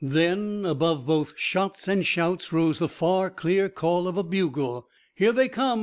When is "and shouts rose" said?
1.87-2.79